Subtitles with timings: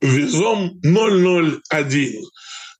[0.00, 2.24] Визом 001.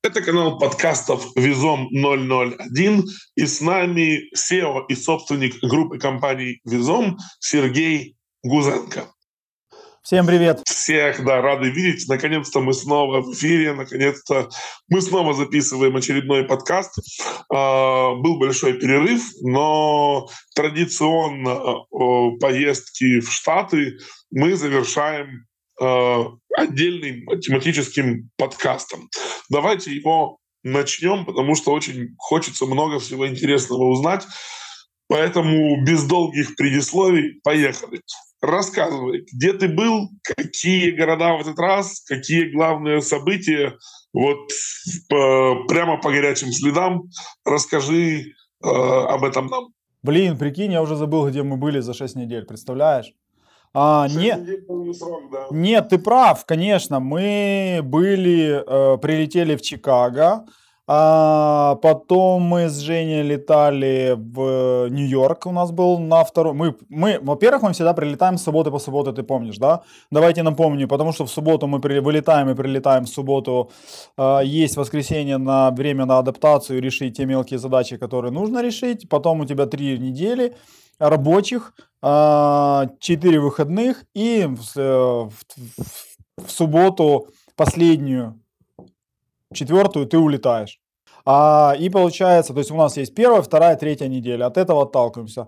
[0.03, 3.05] Это канал подкастов Визом 001.
[3.35, 9.05] И с нами SEO и собственник группы компаний Визом Сергей Гузенко.
[10.01, 10.63] Всем привет.
[10.65, 12.07] Всех, да, рады видеть.
[12.09, 14.49] Наконец-то мы снова в эфире, наконец-то
[14.89, 16.97] мы снова записываем очередной подкаст.
[17.53, 23.99] А, был большой перерыв, но традиционно а, поездки в Штаты
[24.31, 25.45] мы завершаем
[25.81, 29.09] а, отдельным тематическим подкастом.
[29.49, 34.25] Давайте его начнем, потому что очень хочется много всего интересного узнать.
[35.07, 38.01] Поэтому без долгих предисловий поехали.
[38.41, 43.77] Рассказывай, где ты был, какие города в этот раз, какие главные события,
[44.13, 44.49] вот
[45.09, 47.09] по, прямо по горячим следам.
[47.43, 49.73] Расскажи э, об этом нам.
[50.03, 53.13] Блин, прикинь, я уже забыл, где мы были за 6 недель, представляешь?
[53.73, 54.41] А, нет,
[54.97, 55.47] срок, да.
[55.51, 56.99] нет, ты прав, конечно.
[56.99, 60.45] Мы были, э, прилетели в Чикаго,
[60.87, 65.45] а потом мы с Женей летали в Нью-Йорк.
[65.45, 66.53] У нас был на второй.
[66.53, 69.83] Мы, мы, во-первых, мы всегда прилетаем с субботы по субботу, ты помнишь, да?
[70.11, 73.71] Давайте напомню, потому что в субботу мы при, вылетаем и прилетаем в субботу.
[74.17, 79.07] Э, есть воскресенье на время на адаптацию, решить те мелкие задачи, которые нужно решить.
[79.07, 80.55] Потом у тебя три недели
[81.09, 88.39] рабочих, э, четыре выходных и в, в, в, в субботу последнюю
[89.53, 90.79] четвертую ты улетаешь.
[91.25, 94.45] А, и получается, то есть у нас есть первая, вторая, третья неделя.
[94.45, 95.47] От этого отталкиваемся.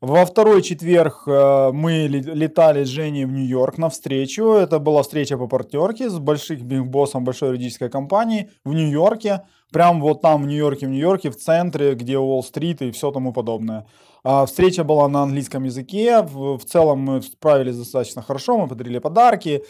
[0.00, 4.52] Во второй четверг э, мы летали с Женей в Нью-Йорк на встречу.
[4.52, 9.42] Это была встреча по партнерке с большим боссом большой юридической компании в Нью-Йорке.
[9.74, 13.88] Прям вот там в Нью-Йорке, в Нью-Йорке, в центре, где Уолл-стрит и все тому подобное.
[14.22, 16.22] А встреча была на английском языке.
[16.22, 18.56] В, в целом мы справились достаточно хорошо.
[18.56, 19.64] Мы подарили подарки.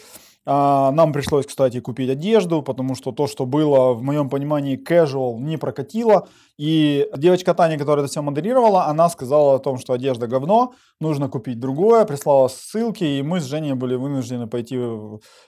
[0.45, 5.39] А, нам пришлось, кстати, купить одежду, потому что то, что было, в моем понимании, casual,
[5.39, 6.27] не прокатило.
[6.59, 11.29] И девочка Таня, которая это все модерировала, она сказала о том, что одежда говно, нужно
[11.29, 14.79] купить другое, прислала ссылки, и мы с Женей были вынуждены пойти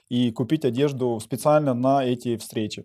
[0.08, 2.84] и купить одежду специально на эти встречи.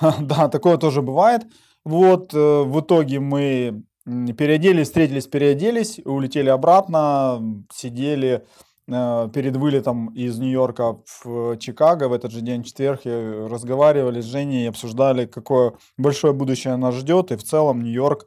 [0.20, 1.42] Да, такое тоже бывает.
[1.84, 7.40] Вот, э, в итоге мы переоделись, встретились, переоделись, улетели обратно,
[7.72, 8.44] сидели
[8.90, 14.24] Э, перед вылетом из Нью-Йорка в Чикаго в этот же день, в четверг, разговаривали с
[14.24, 17.30] Женей и обсуждали, какое большое будущее нас ждет.
[17.30, 18.26] И в целом Нью-Йорк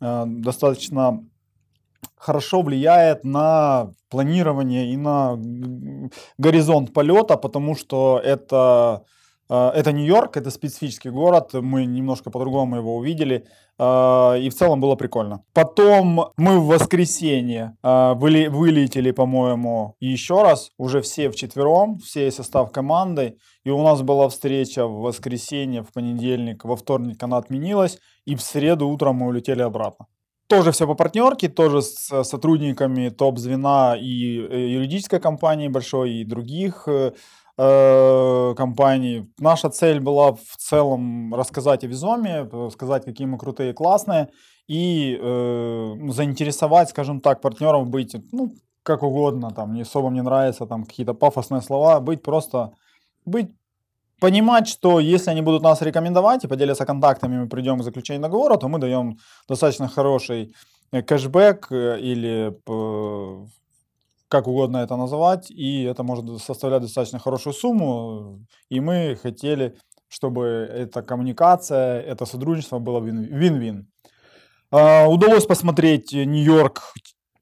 [0.00, 1.24] э, достаточно
[2.16, 5.38] хорошо влияет на планирование и на
[6.38, 9.04] горизонт полета, потому что это
[9.50, 13.46] это Нью-Йорк, это специфический город, мы немножко по-другому его увидели,
[13.82, 15.42] а, и в целом было прикольно.
[15.54, 22.72] Потом мы в воскресенье а, выли, вылетели, по-моему, еще раз, уже все вчетвером, все состав
[22.72, 28.36] команды, и у нас была встреча в воскресенье, в понедельник, во вторник она отменилась, и
[28.36, 30.06] в среду утром мы улетели обратно.
[30.46, 36.88] Тоже все по партнерке, тоже с сотрудниками топ-звена и э, юридической компании большой, и других
[37.60, 39.30] э, э, компаний.
[39.38, 44.28] Наша цель была в целом рассказать о Визоме, сказать, какие мы крутые, классные,
[44.68, 50.66] и э, заинтересовать, скажем так, партнеров быть, ну, как угодно, там, не особо мне нравятся
[50.66, 52.72] там какие-то пафосные слова, быть просто,
[53.26, 53.50] быть
[54.20, 58.56] понимать, что если они будут нас рекомендовать и поделиться контактами, мы придем к заключению договора,
[58.56, 60.54] то мы даем достаточно хороший
[60.92, 62.54] э, кэшбэк э, или
[64.30, 69.76] как угодно это называть, и это может составлять достаточно хорошую сумму, и мы хотели,
[70.08, 73.88] чтобы эта коммуникация, это сотрудничество было вин-вин.
[74.70, 76.80] А, удалось посмотреть Нью-Йорк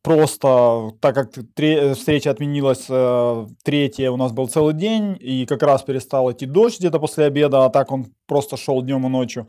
[0.02, 5.82] просто, так как встреча отменилась, э, третья у нас был целый день, и как раз
[5.82, 9.46] перестал идти дождь где-то после обеда, а так он просто шел днем и ночью.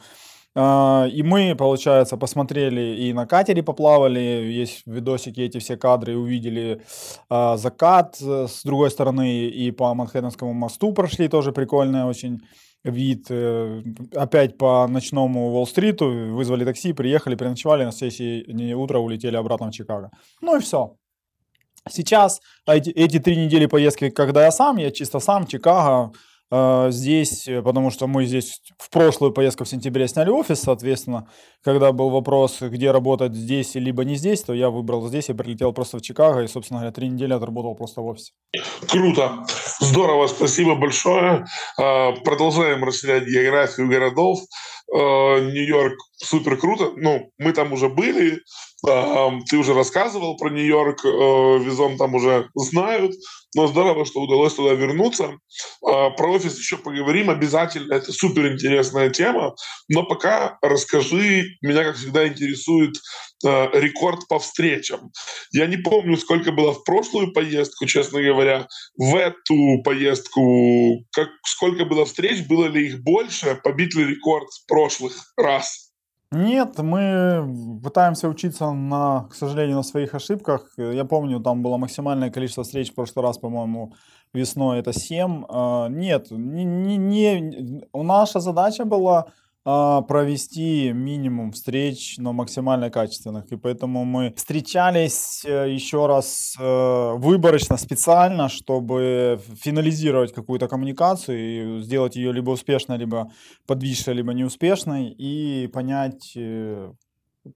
[0.55, 6.81] А, и мы, получается, посмотрели и на катере поплавали, есть видосики, эти все кадры, увидели
[7.29, 12.39] а, закат э, с другой стороны, и по Манхэттенскому мосту прошли, тоже прикольный очень
[12.83, 13.27] вид.
[13.29, 13.83] Э,
[14.15, 20.09] опять по ночному Уолл-стриту, вызвали такси, приехали, переночевали, на следующее утро улетели обратно в Чикаго.
[20.41, 20.95] Ну и все.
[21.87, 26.11] Сейчас эти, эти три недели поездки, когда я сам, я чисто сам, Чикаго, а,
[26.51, 31.29] здесь, э, потому что мы здесь в прошлую поездку в сентябре сняли офис, соответственно,
[31.63, 35.73] когда был вопрос, где работать здесь либо не здесь, то я выбрал здесь и прилетел
[35.73, 38.31] просто в Чикаго и, собственно говоря, три недели отработал просто в офисе.
[38.87, 39.45] Круто,
[39.79, 41.45] здорово, спасибо большое.
[41.77, 44.39] А, продолжаем расширять географию городов.
[44.91, 46.93] А, Нью-Йорк супер круто.
[46.95, 48.39] Ну, мы там уже были,
[48.81, 53.11] ты уже рассказывал про Нью-Йорк, Визом там уже знают,
[53.55, 55.37] но здорово, что удалось туда вернуться.
[55.85, 59.55] А, про офис еще поговорим обязательно, это супер интересная тема,
[59.87, 62.95] но пока расскажи, меня, как всегда, интересует
[63.45, 65.11] а, рекорд по встречам.
[65.51, 68.67] Я не помню, сколько было в прошлую поездку, честно говоря,
[68.97, 75.13] в эту поездку, как, сколько было встреч, было ли их больше, побит ли рекорд прошлых
[75.37, 75.88] раз?
[76.31, 80.71] Нет, мы пытаемся учиться на, к сожалению, на своих ошибках.
[80.77, 83.93] Я помню, там было максимальное количество встреч в прошлый раз, по-моему,
[84.31, 85.45] весной это 7.
[85.49, 89.31] А, нет, не, не, не, наша задача была
[89.63, 93.51] провести минимум встреч, но максимально качественных.
[93.51, 101.81] И поэтому мы встречались э, еще раз э, выборочно, специально, чтобы финализировать какую-то коммуникацию и
[101.83, 103.31] сделать ее либо успешной, либо
[103.67, 106.91] подвижной, либо неуспешной, и понять, э,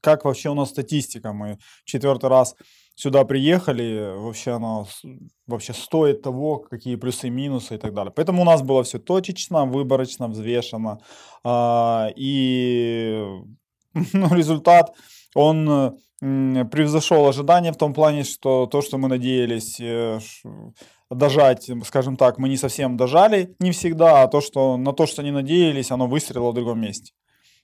[0.02, 1.34] как вообще у нас статистика.
[1.34, 2.56] Мы четвертый раз
[2.96, 4.88] сюда приехали, вообще оно
[5.48, 8.14] вообще стоит того, какие плюсы и минусы и так далее.
[8.16, 11.00] Поэтому у нас было все точечно, выборочно, взвешено.
[11.44, 13.26] А, и
[14.14, 14.96] ну, результат,
[15.36, 20.20] он превзошел ожидания в том плане, что то, что мы надеялись э,
[21.10, 25.22] дожать, скажем так, мы не совсем дожали, не всегда, а то, что на то, что
[25.22, 27.12] не надеялись, оно выстрелило в другом месте.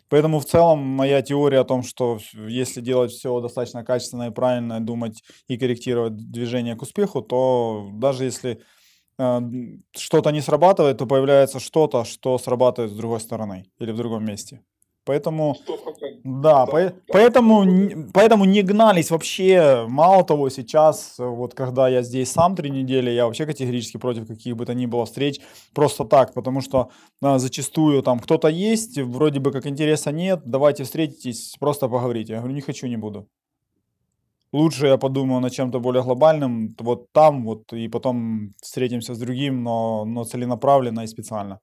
[0.09, 4.79] Поэтому в целом моя теория о том, что если делать все достаточно качественно и правильно,
[4.79, 8.61] думать и корректировать движение к успеху, то даже если
[9.19, 9.39] э,
[9.95, 14.61] что-то не срабатывает, то появляется что-то, что срабатывает с другой стороны или в другом месте.
[15.09, 15.55] Поэтому,
[16.23, 17.65] да, по, поэтому,
[18.13, 19.87] поэтому не гнались вообще.
[19.87, 24.55] Мало того, сейчас, вот когда я здесь сам три недели, я вообще категорически против каких
[24.55, 25.41] бы то ни было встреч,
[25.73, 26.91] просто так, потому что
[27.23, 32.33] а, зачастую там кто-то есть, вроде бы как интереса нет, давайте встретитесь, просто поговорите.
[32.33, 33.27] Я говорю, не хочу, не буду.
[34.53, 39.63] Лучше я подумаю над чем-то более глобальным, вот там, вот, и потом встретимся с другим,
[39.63, 41.59] но, но целенаправленно и специально.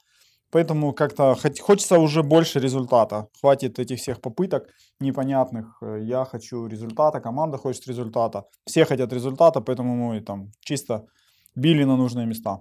[0.50, 3.28] Поэтому как-то хочется уже больше результата.
[3.40, 4.68] Хватит этих всех попыток
[5.00, 5.78] непонятных.
[5.82, 8.44] Э, я хочу результата, команда хочет результата.
[8.66, 11.06] Все хотят результата, поэтому мы там чисто
[11.54, 12.60] били на нужные места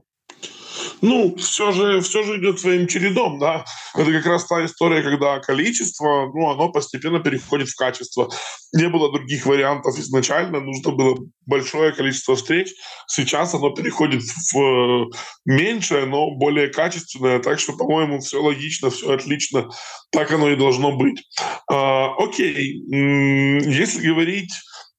[1.01, 3.65] ну, все же, все же идет своим чередом, да.
[3.95, 8.29] Это как раз та история, когда количество, ну, оно постепенно переходит в качество.
[8.73, 12.73] Не было других вариантов изначально, нужно было большое количество встреч.
[13.07, 15.05] Сейчас оно переходит в э,
[15.45, 17.39] меньшее, но более качественное.
[17.39, 19.69] Так что, по-моему, все логично, все отлично.
[20.11, 21.23] Так оно и должно быть.
[21.71, 24.51] А, окей, если говорить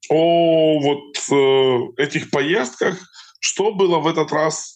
[0.09, 2.99] о вот э, этих поездках,
[3.41, 4.76] что было в этот раз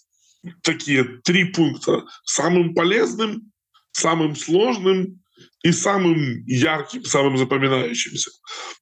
[0.62, 2.04] такие три пункта.
[2.25, 3.52] Самым полезным,
[3.92, 5.22] самым сложным
[5.62, 8.31] и самым ярким, самым запоминающимся.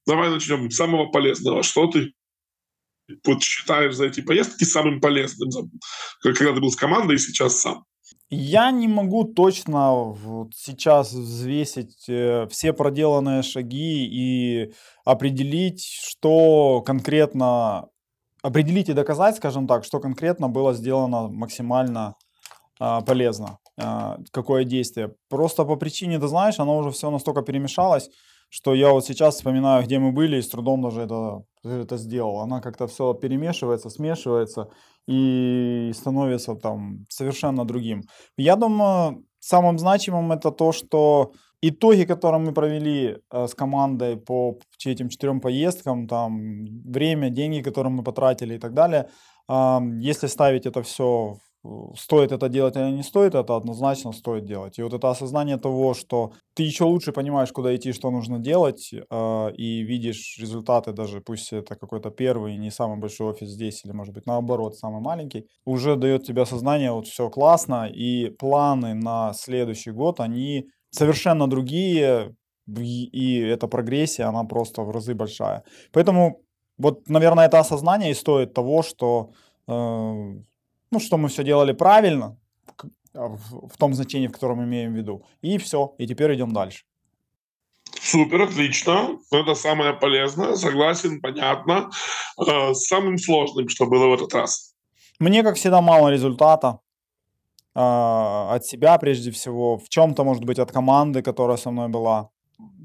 [0.07, 1.63] Давай начнем с самого полезного.
[1.63, 2.13] Что ты
[3.25, 5.71] вот считаешь за эти поездки самым полезным,
[6.23, 7.85] когда ты был с командой и сейчас сам?
[8.31, 14.73] Я не могу точно вот сейчас взвесить э, все проделанные шаги и
[15.05, 17.89] определить, что конкретно
[18.43, 22.15] определить и доказать, скажем так, что конкретно было сделано максимально
[22.81, 25.15] э, полезно, э, какое действие.
[25.29, 28.11] Просто по причине, ты знаешь, оно уже все настолько перемешалось,
[28.51, 32.41] что я вот сейчас вспоминаю, где мы были, и с трудом даже это, это сделал.
[32.41, 34.69] Она как-то все перемешивается, смешивается
[35.07, 38.03] и становится там совершенно другим.
[38.37, 44.59] Я думаю, самым значимым это то, что итоги, которые мы провели э, с командой по
[44.85, 49.09] этим четырем поездкам, там время, деньги, которые мы потратили и так далее,
[49.51, 51.39] если ставить это все,
[51.97, 54.79] стоит это делать или не стоит, это однозначно стоит делать.
[54.79, 58.93] И вот это осознание того, что ты еще лучше понимаешь, куда идти, что нужно делать,
[58.93, 63.93] э, и видишь результаты, даже пусть это какой-то первый, не самый большой офис здесь, или
[63.93, 69.33] может быть наоборот, самый маленький, уже дает тебе осознание, вот все классно, и планы на
[69.35, 72.35] следующий год, они совершенно другие,
[72.67, 75.63] и эта прогрессия, она просто в разы большая.
[75.93, 76.43] Поэтому
[76.79, 79.33] вот, наверное, это осознание и стоит того, что,
[79.67, 82.39] э, ну, что мы все делали правильно,
[83.15, 85.25] а, в, в том значении, в котором имеем в виду.
[85.43, 86.85] И все, и теперь идем дальше.
[88.01, 89.19] Супер, отлично.
[89.33, 91.91] Это самое полезное, согласен, понятно.
[92.47, 94.75] Э, самым сложным, что было в этот раз?
[95.19, 96.79] Мне, как всегда, мало результата.
[97.81, 102.31] А, от себя прежде всего, в чем-то, может быть, от команды, которая со мной была.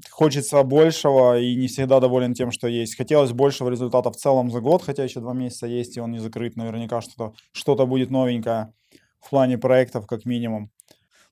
[0.08, 2.96] Хочется большего и не всегда доволен тем, что есть.
[2.96, 6.20] Хотелось большего результата в целом за год, хотя еще два месяца есть, и он не
[6.20, 6.54] закрыт.
[6.54, 8.72] Наверняка что-то что будет новенькое
[9.18, 10.70] в плане проектов, как минимум.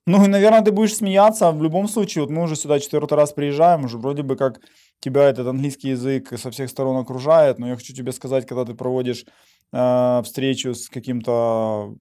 [0.05, 1.51] Ну и, наверное, ты будешь смеяться.
[1.51, 4.59] В любом случае, вот мы уже сюда четвертый раз приезжаем, уже вроде бы как
[4.99, 8.73] тебя этот английский язык со всех сторон окружает, но я хочу тебе сказать, когда ты
[8.73, 9.23] проводишь
[9.71, 11.95] э, встречу с каким-то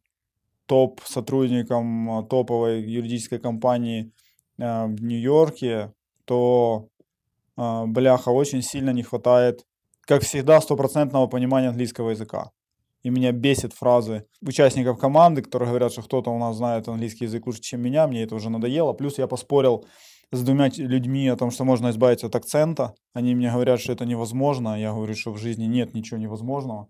[0.66, 4.12] топ-сотрудником топовой юридической компании
[4.58, 5.92] э, в Нью-Йорке,
[6.24, 6.88] то,
[7.56, 9.64] э, бляха, очень сильно не хватает,
[10.02, 12.50] как всегда, стопроцентного понимания английского языка.
[13.02, 17.46] И меня бесит фразы участников команды, которые говорят, что кто-то у нас знает английский язык
[17.46, 18.92] лучше, чем меня, мне это уже надоело.
[18.92, 19.86] Плюс я поспорил
[20.30, 22.94] с двумя людьми о том, что можно избавиться от акцента.
[23.12, 24.80] Они мне говорят, что это невозможно.
[24.80, 26.88] Я говорю, что в жизни нет ничего невозможного.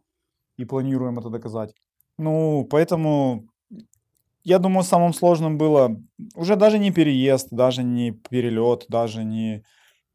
[0.59, 1.75] И планируем это доказать.
[2.19, 3.49] Ну, поэтому
[4.45, 5.97] я думаю, самым сложным было
[6.35, 9.65] уже даже не переезд, даже не перелет, даже не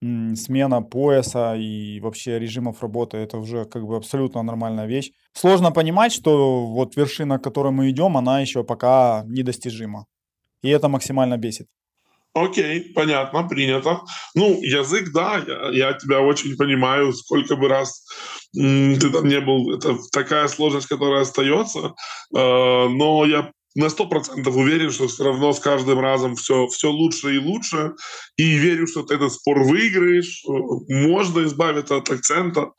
[0.02, 3.18] смена пояса и вообще режимов работы.
[3.18, 5.12] Это уже как бы абсолютно нормальная вещь.
[5.34, 10.06] Сложно понимать, что вот вершина, к которой мы идем, она еще пока недостижима.
[10.62, 11.68] И это максимально бесит.
[12.34, 14.02] Окей, понятно, принято.
[14.36, 18.06] Ну, язык, да, я, я тебя очень понимаю, сколько бы раз
[18.56, 21.94] м, ты там не был, это такая сложность, которая остается, э,
[22.34, 27.36] но я на сто процентов уверен, что все равно с каждым разом все, все лучше
[27.36, 27.94] и лучше.
[28.36, 30.44] И верю, что ты этот спор выиграешь.
[30.90, 32.72] Можно избавиться от акцента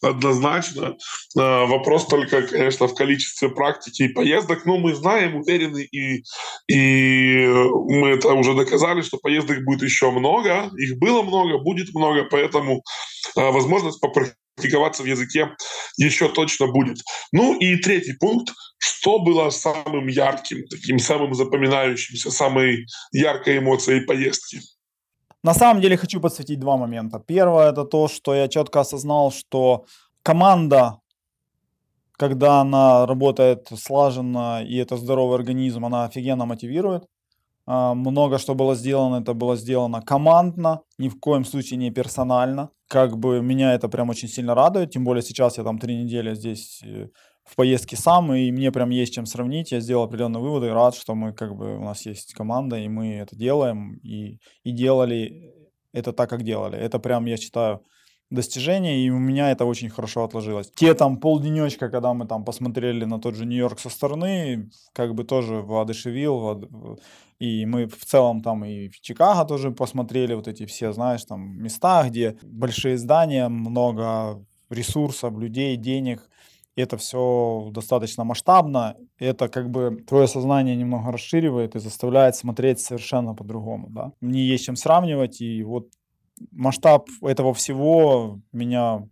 [0.00, 0.96] однозначно.
[1.38, 4.64] А, вопрос только, конечно, в количестве практики и поездок.
[4.64, 6.22] Но мы знаем, уверены, и,
[6.68, 10.70] и мы это уже доказали, что поездок будет еще много.
[10.78, 12.82] Их было много, будет много, поэтому
[13.36, 15.50] а, возможность практиковаться в языке
[15.96, 16.98] еще точно будет.
[17.32, 18.52] Ну и третий пункт.
[18.78, 24.60] Что было самым ярким, таким самым запоминающимся, самой яркой эмоцией поездки?
[25.42, 27.18] На самом деле хочу подсветить два момента.
[27.18, 29.86] Первое это то, что я четко осознал, что
[30.22, 31.00] команда,
[32.12, 37.04] когда она работает слаженно и это здоровый организм, она офигенно мотивирует.
[37.66, 42.70] А, много что было сделано, это было сделано командно, ни в коем случае не персонально.
[42.88, 46.34] Как бы меня это прям очень сильно радует, тем более сейчас я там три недели
[46.34, 47.08] здесь э,
[47.44, 49.72] в поездке сам, и мне прям есть чем сравнить.
[49.72, 53.14] Я сделал определенные выводы, рад, что мы как бы у нас есть команда, и мы
[53.14, 55.52] это делаем, и, и делали
[55.92, 56.78] это так, как делали.
[56.78, 57.80] Это прям, я считаю,
[58.30, 60.70] достижение, и у меня это очень хорошо отложилось.
[60.74, 65.24] Те там полденечка, когда мы там посмотрели на тот же Нью-Йорк со стороны, как бы
[65.24, 66.98] тоже воодушевил,
[67.38, 71.62] и мы в целом там и в Чикаго тоже посмотрели вот эти все, знаешь, там
[71.62, 76.28] места, где большие здания, много ресурсов, людей, денег,
[76.74, 83.34] это все достаточно масштабно, это как бы твое сознание немного расширивает и заставляет смотреть совершенно
[83.34, 84.12] по-другому, да.
[84.20, 85.88] Мне есть чем сравнивать, и вот
[86.50, 89.08] масштаб этого всего меня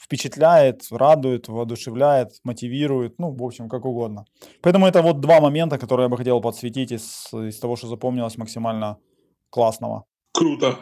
[0.00, 4.24] впечатляет, радует, воодушевляет, мотивирует, ну, в общем, как угодно.
[4.62, 8.38] Поэтому это вот два момента, которые я бы хотел подсветить из, из того, что запомнилось
[8.38, 8.98] максимально
[9.50, 10.04] классного.
[10.32, 10.78] Круто.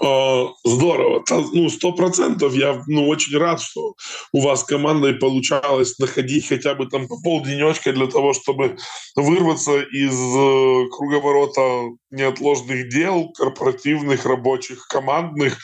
[0.00, 1.24] А, здорово.
[1.52, 2.54] Ну, сто процентов.
[2.54, 3.94] Я ну, очень рад, что
[4.32, 8.76] у вас с командой получалось находить хотя бы там по полденечка для того, чтобы
[9.16, 15.58] вырваться из э, круговорота неотложных дел, корпоративных, рабочих, командных,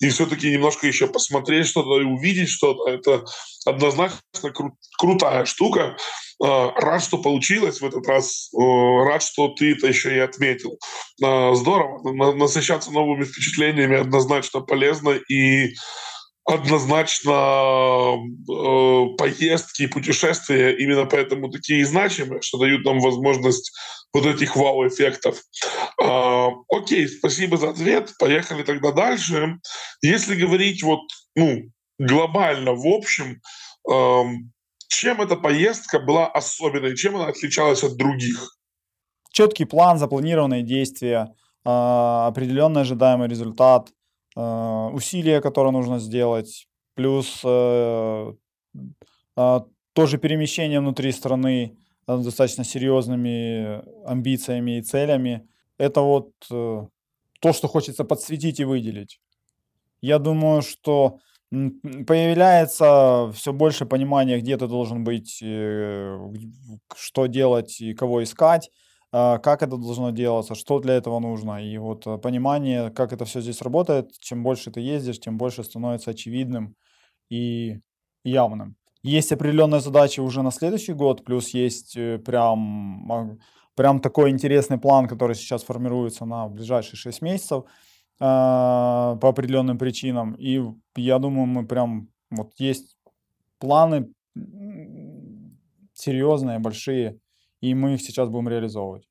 [0.00, 2.90] и все-таки немножко еще посмотреть что-то и увидеть что-то.
[2.90, 3.24] Это
[3.64, 5.96] однозначно кру- крутая штука.
[6.42, 8.50] А, рад, что получилось в этот раз.
[8.52, 10.78] Рад, что ты это еще и отметил.
[11.22, 12.34] А, здорово.
[12.34, 15.10] Насыщаться новыми впечатлениями однозначно полезно.
[15.10, 15.74] И
[16.44, 23.72] однозначно э, поездки и путешествия именно поэтому такие значимые, что дают нам возможность
[24.12, 25.40] вот этих вау-эффектов.
[26.02, 28.12] Э, окей, спасибо за ответ.
[28.18, 29.56] Поехали тогда дальше.
[30.02, 31.00] Если говорить вот,
[31.34, 31.62] ну,
[31.98, 33.40] глобально, в общем,
[34.88, 38.56] чем эта поездка была особенной, чем она отличалась от других?
[39.30, 43.90] Четкий план, запланированные действия, а, определенный ожидаемый результат,
[44.36, 48.32] а, усилия, которые нужно сделать, плюс э,
[49.36, 51.76] а, тоже перемещение внутри страны
[52.06, 55.48] достаточно серьезными амбициями и целями.
[55.78, 56.86] Это вот э,
[57.40, 59.20] то, что хочется подсветить и выделить.
[60.00, 61.18] Я думаю, что
[62.06, 66.18] появляется все больше понимания, где ты должен быть, э,
[66.96, 68.70] что делать и кого искать,
[69.12, 71.64] а, как это должно делаться, что для этого нужно.
[71.64, 75.64] И вот э, понимание, как это все здесь работает, чем больше ты ездишь, тем больше
[75.64, 76.74] становится очевидным
[77.30, 77.78] и
[78.24, 78.76] явным.
[79.02, 83.38] Есть определенные задачи уже на следующий год, плюс есть э, прям,
[83.74, 90.34] прям такой интересный план, который сейчас формируется на ближайшие 6 месяцев– а, по определенным причинам.
[90.34, 90.62] И
[90.96, 92.96] я думаю, мы прям вот есть
[93.58, 94.12] планы
[95.94, 97.18] серьезные, большие,
[97.60, 99.08] и мы их сейчас будем реализовывать.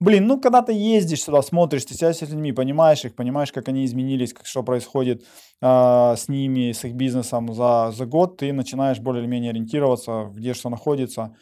[0.00, 3.68] блин, ну, когда ты ездишь сюда, смотришь, ты сидишь с людьми, понимаешь их, понимаешь, как
[3.68, 5.24] они изменились, как, что происходит
[5.62, 10.70] э, с ними, с их бизнесом за, за год, ты начинаешь более-менее ориентироваться, где что
[10.70, 11.36] находится,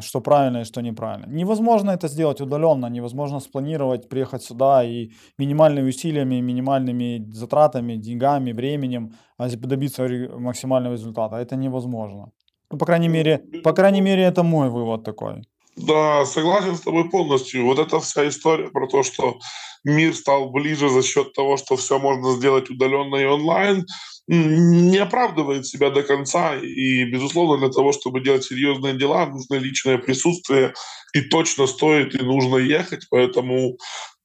[0.00, 1.26] что правильно и что неправильно.
[1.26, 9.12] Невозможно это сделать удаленно, невозможно спланировать, приехать сюда и минимальными усилиями, минимальными затратами, деньгами, временем
[9.38, 11.36] добиться максимального результата.
[11.36, 12.32] Это невозможно.
[12.70, 15.42] Ну, по крайней мере, по крайней мере, это мой вывод такой.
[15.82, 17.64] Да, согласен с тобой полностью.
[17.64, 19.38] Вот эта вся история про то, что
[19.84, 23.86] мир стал ближе за счет того, что все можно сделать удаленно и онлайн,
[24.26, 26.54] не оправдывает себя до конца.
[26.56, 30.74] И, безусловно, для того, чтобы делать серьезные дела, нужно личное присутствие.
[31.14, 33.06] И точно стоит, и нужно ехать.
[33.10, 33.78] Поэтому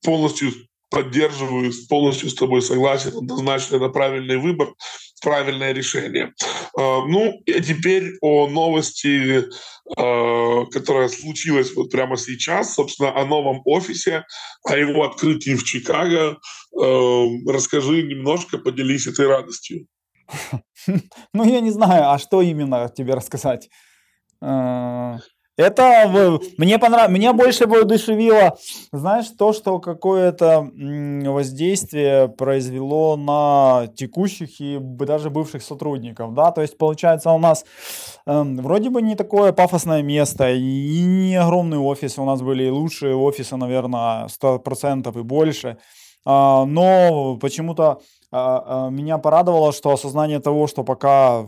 [0.03, 0.51] полностью
[0.89, 4.73] поддерживаю, полностью с тобой согласен, однозначно это правильный выбор,
[5.25, 6.33] правильное решение.
[6.77, 9.45] А, ну, и теперь о новости,
[9.97, 14.23] а, которая случилась вот прямо сейчас, собственно, о новом офисе,
[14.63, 16.37] о его открытии в Чикаго.
[16.79, 19.87] А, расскажи немножко, поделись этой радостью.
[21.33, 23.69] Ну, я не знаю, а что именно тебе рассказать?
[25.57, 26.11] Это
[26.57, 28.57] мне понравилось, меня больше воодушевило,
[28.91, 36.77] знаешь, то, что какое-то воздействие произвело на текущих и даже бывших сотрудников, да, то есть
[36.77, 37.63] получается у нас
[38.25, 43.15] э, вроде бы не такое пафосное место и не огромный офис, у нас были лучшие
[43.15, 45.77] офисы, наверное, 100% и больше, э,
[46.25, 48.37] но почему-то э,
[48.91, 51.45] меня порадовало, что осознание того, что пока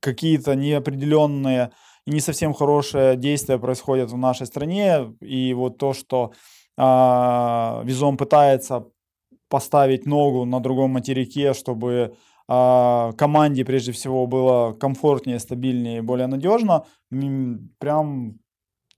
[0.00, 1.70] какие-то неопределенные
[2.08, 5.14] и не совсем хорошее действие происходит в нашей стране.
[5.20, 6.32] И вот то, что
[6.78, 8.86] э, Визом пытается
[9.50, 12.14] поставить ногу на другом материке, чтобы
[12.48, 16.86] э, команде прежде всего было комфортнее, стабильнее и более надежно,
[17.78, 18.38] прям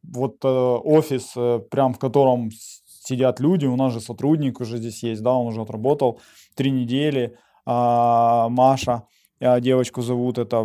[0.05, 2.51] вот э, офис, э, прям в котором
[2.87, 6.21] сидят люди, у нас же сотрудник уже здесь есть, да, он уже отработал
[6.55, 7.37] три недели,
[7.67, 9.03] э, Маша,
[9.41, 10.57] девочку зовут, это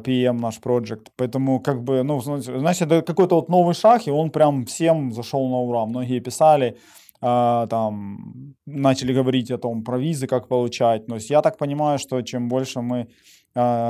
[0.00, 1.10] PM наш проект.
[1.16, 5.48] Поэтому, как бы, ну, значит, это какой-то вот новый шаг, и он прям всем зашел
[5.48, 5.84] на ура.
[5.86, 6.78] Многие писали,
[7.20, 11.08] а, там, начали говорить о том, про визы, как получать.
[11.08, 13.08] Но я так понимаю, что чем больше мы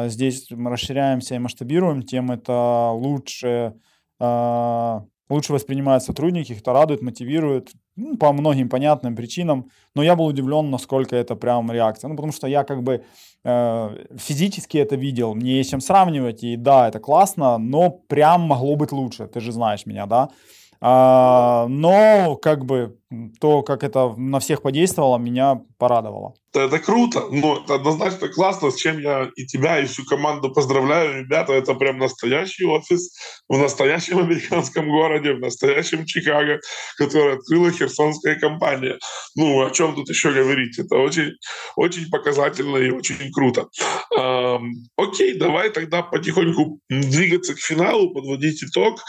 [0.09, 3.73] здесь расширяемся и масштабируем, тем это лучше,
[4.21, 9.71] лучше воспринимают сотрудники, их это радует, мотивирует, ну, по многим понятным причинам.
[9.95, 12.09] Но я был удивлен, насколько это прям реакция.
[12.09, 13.05] Ну, потому что я как бы
[13.47, 18.75] Э, физически это видел, мне есть чем сравнивать, и да, это классно, но прям могло
[18.77, 20.31] быть лучше, ты же знаешь меня, да.
[20.81, 22.99] А, но как бы
[23.41, 26.35] то, как это на всех подействовало, меня порадовало.
[26.55, 31.25] Это круто, ну, это однозначно классно, с чем я и тебя, и всю команду поздравляю.
[31.25, 33.11] Ребята, это прям настоящий офис
[33.49, 36.61] в настоящем американском городе, в настоящем Чикаго,
[36.97, 38.99] который открыла херсонская компания.
[39.35, 40.79] Ну, о чем тут еще говорить?
[40.79, 41.33] Это очень,
[41.75, 43.69] очень показательно и очень круто.
[44.17, 49.01] Эм, окей, давай тогда потихоньку двигаться к финалу, подводить итог.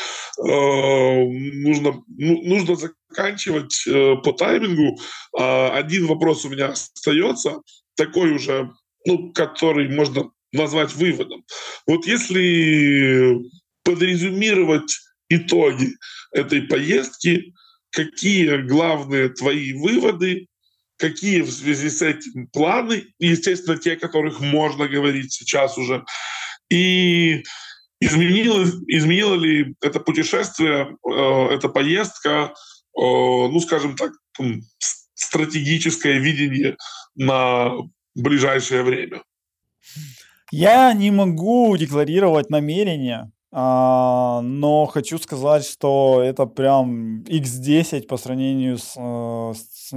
[0.44, 2.76] Эм, нужно, ну, нужно
[3.16, 5.00] заканчивать э, по таймингу.
[5.38, 7.62] Э, один вопрос у меня остается,
[7.96, 8.72] такой уже,
[9.06, 11.44] ну, который можно назвать выводом.
[11.88, 13.38] Вот если
[13.84, 15.00] подрезюмировать
[15.30, 15.90] итоги
[16.32, 17.54] этой поездки,
[17.92, 20.48] какие главные твои выводы,
[20.98, 26.04] какие в связи с этим планы, естественно, те, о которых можно говорить сейчас уже,
[26.70, 27.44] и
[28.00, 32.54] изменило, изменило ли это путешествие, э, эта поездка
[32.96, 34.12] ну, скажем так,
[35.14, 36.78] стратегическое видение
[37.16, 37.72] на
[38.16, 39.24] ближайшее время?
[40.52, 48.78] Я не могу декларировать намерения, а, но хочу сказать, что это прям x10 по сравнению
[48.78, 49.94] с, э, с,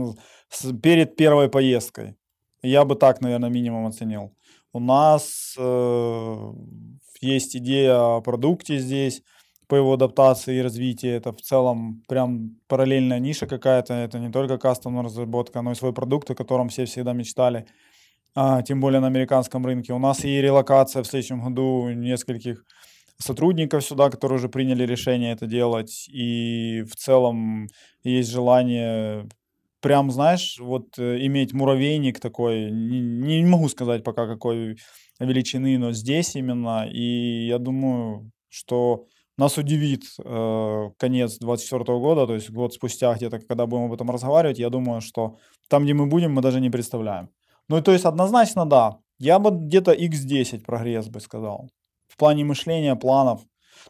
[0.49, 2.17] с перед первой поездкой.
[2.63, 4.33] Я бы так, наверное, минимум оценил.
[4.73, 6.53] У нас э,
[7.21, 9.23] есть идея о продукте здесь,
[9.69, 11.17] по его адаптации и развитию.
[11.17, 13.95] Это в целом прям параллельная ниша какая-то.
[13.95, 17.67] Это не только кастомная разработка, но и свой продукт, о котором все всегда мечтали.
[18.35, 19.93] А, тем более на американском рынке.
[19.93, 22.65] У нас и релокация в следующем году нескольких
[23.19, 26.09] сотрудников сюда, которые уже приняли решение это делать.
[26.09, 27.67] И в целом
[28.03, 29.29] есть желание
[29.81, 33.01] прям, знаешь, вот э, иметь муравейник такой, не,
[33.43, 34.77] не могу сказать пока какой
[35.21, 36.89] величины, но здесь именно.
[36.91, 39.07] И я думаю, что
[39.39, 44.11] нас удивит э, конец 2024 года, то есть год спустя где-то, когда будем об этом
[44.11, 45.37] разговаривать, я думаю, что
[45.69, 47.31] там, где мы будем, мы даже не представляем.
[47.69, 48.99] Ну, то есть однозначно да.
[49.19, 51.71] Я бы где-то x10 прогресс бы сказал.
[52.09, 53.43] В плане мышления, планов.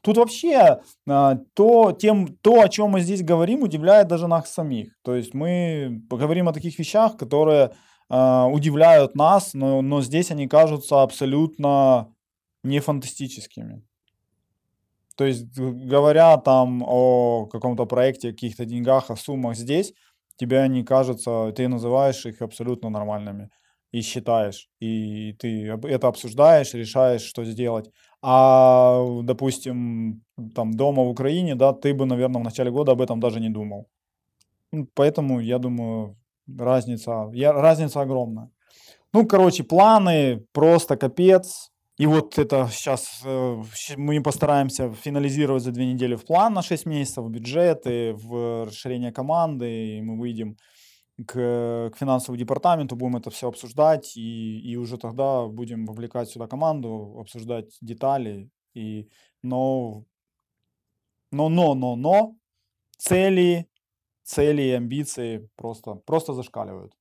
[0.02, 4.92] Тут вообще а, то, тем, то, о чем мы здесь говорим, удивляет даже нас самих.
[5.02, 7.72] То есть мы говорим о таких вещах, которые
[8.08, 12.14] а, удивляют нас, но, но здесь они кажутся абсолютно
[12.62, 13.82] не фантастическими.
[15.18, 19.92] То есть, говоря там о каком-то проекте, о каких-то деньгах, о суммах здесь,
[20.36, 23.50] тебе они кажутся, ты называешь их абсолютно нормальными
[23.90, 27.90] и считаешь, и ты это обсуждаешь, решаешь, что сделать.
[28.22, 30.22] А, допустим,
[30.54, 33.50] там дома в Украине, да, ты бы, наверное, в начале года об этом даже не
[33.50, 33.88] думал.
[34.94, 36.16] Поэтому, я думаю,
[36.58, 38.50] разница, я, разница огромная.
[39.14, 41.70] Ну, короче, планы просто капец.
[41.98, 43.62] И вот это сейчас э,
[43.96, 49.10] мы постараемся финализировать за две недели в план на 6 месяцев, в бюджеты, в расширение
[49.10, 50.56] команды, и мы выйдем
[51.26, 56.46] к, к финансовому департаменту, будем это все обсуждать, и, и уже тогда будем вовлекать сюда
[56.46, 58.48] команду, обсуждать детали.
[58.74, 59.08] И,
[59.42, 60.04] но,
[61.32, 62.36] но, но, но, но,
[62.96, 63.66] цели,
[64.22, 66.92] цели и амбиции просто, просто зашкаливают.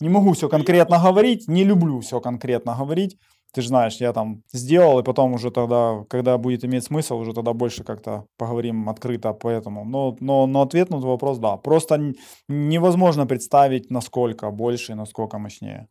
[0.00, 3.18] Не могу все конкретно говорить, не люблю все конкретно говорить,
[3.52, 7.32] ты же знаешь, я там сделал, и потом уже тогда, когда будет иметь смысл, уже
[7.32, 9.84] тогда больше как-то поговорим открыто по этому.
[9.84, 11.56] Но, но, но ответ на твой вопрос, да.
[11.56, 12.14] Просто
[12.48, 15.88] невозможно представить, насколько больше и насколько мощнее.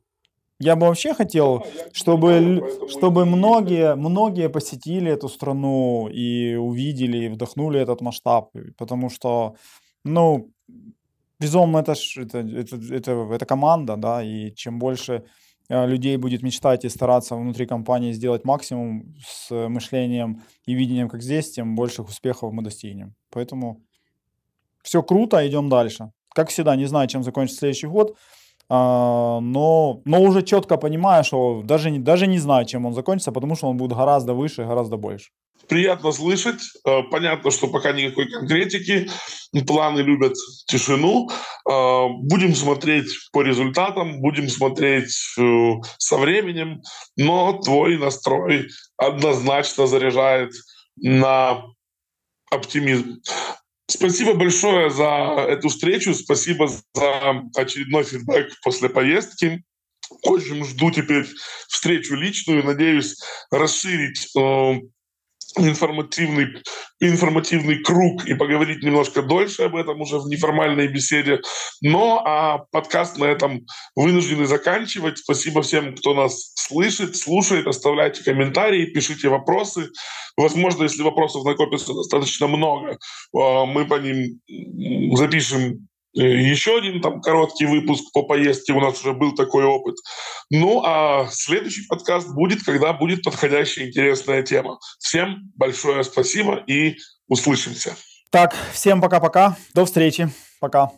[0.59, 7.79] Я бы вообще хотел, чтобы, чтобы многие, многие посетили эту страну и увидели, и вдохнули
[7.79, 8.51] этот масштаб.
[8.77, 9.55] Потому что,
[10.03, 10.49] ну,
[11.39, 15.23] безумно, это, ж, это, это, это, это команда, да, и чем больше
[15.69, 21.51] людей будет мечтать и стараться внутри компании сделать максимум с мышлением и видением, как здесь,
[21.51, 23.15] тем больших успехов мы достигнем.
[23.32, 23.82] Поэтому
[24.84, 26.12] все круто, идем дальше.
[26.34, 28.15] Как всегда, не знаю, чем закончится следующий год,
[28.69, 33.67] но, но уже четко понимаю, что даже, даже не знаю, чем он закончится, потому что
[33.67, 35.30] он будет гораздо выше, гораздо больше
[35.67, 36.62] приятно слышать.
[36.86, 39.10] Э, понятно, что пока никакой конкретики.
[39.65, 40.34] Планы любят
[40.67, 41.30] тишину.
[41.69, 46.82] Э, будем смотреть по результатам, будем смотреть э, со временем.
[47.15, 50.51] Но твой настрой однозначно заряжает
[50.95, 51.63] на
[52.51, 53.21] оптимизм.
[53.89, 59.63] Спасибо большое за эту встречу, спасибо за очередной фидбэк после поездки.
[60.23, 61.26] Очень жду теперь
[61.67, 63.17] встречу личную, надеюсь
[63.50, 64.30] расширить
[65.59, 66.47] информативный,
[66.99, 71.41] информативный круг и поговорить немножко дольше об этом уже в неформальной беседе.
[71.81, 73.65] Но а подкаст на этом
[73.95, 75.19] вынуждены заканчивать.
[75.19, 77.67] Спасибо всем, кто нас слышит, слушает.
[77.67, 79.89] Оставляйте комментарии, пишите вопросы.
[80.37, 82.97] Возможно, если вопросов накопится достаточно много,
[83.35, 84.39] а, мы по ним
[85.15, 85.87] запишем
[86.21, 89.95] еще один там короткий выпуск по поездке, у нас уже был такой опыт.
[90.49, 94.80] Ну, а следующий подкаст будет, когда будет подходящая интересная тема.
[94.99, 97.95] Всем большое спасибо и услышимся.
[98.32, 99.58] Так, всем пока-пока.
[99.73, 100.30] До встречи.
[100.60, 100.91] Пока.